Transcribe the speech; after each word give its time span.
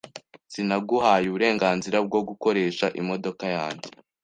Sinaguhaye 0.53 1.25
uburenganzira 1.27 1.97
bwo 2.07 2.19
gukoresha 2.27 2.85
imodoka 3.01 3.45
yanjye. 3.55 3.87